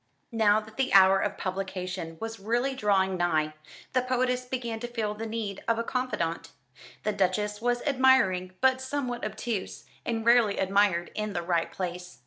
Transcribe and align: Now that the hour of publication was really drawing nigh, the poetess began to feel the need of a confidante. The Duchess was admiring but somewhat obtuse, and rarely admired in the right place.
Now 0.31 0.59
that 0.59 0.77
the 0.77 0.91
hour 0.95 1.19
of 1.19 1.37
publication 1.37 2.17
was 2.19 2.39
really 2.39 2.73
drawing 2.73 3.17
nigh, 3.17 3.53
the 3.93 4.01
poetess 4.01 4.45
began 4.45 4.79
to 4.79 4.87
feel 4.87 5.13
the 5.13 5.27
need 5.27 5.63
of 5.67 5.77
a 5.77 5.83
confidante. 5.83 6.49
The 7.03 7.13
Duchess 7.13 7.61
was 7.61 7.83
admiring 7.83 8.53
but 8.61 8.81
somewhat 8.81 9.23
obtuse, 9.23 9.85
and 10.03 10.25
rarely 10.25 10.57
admired 10.57 11.11
in 11.13 11.33
the 11.33 11.43
right 11.43 11.71
place. 11.71 12.17